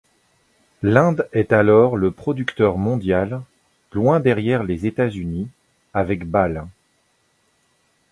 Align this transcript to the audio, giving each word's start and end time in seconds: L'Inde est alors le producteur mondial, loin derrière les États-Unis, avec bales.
L'Inde 0.81 1.29
est 1.31 1.53
alors 1.53 1.95
le 1.95 2.09
producteur 2.09 2.79
mondial, 2.79 3.43
loin 3.93 4.19
derrière 4.19 4.63
les 4.63 4.87
États-Unis, 4.87 5.47
avec 5.93 6.25
bales. 6.27 6.65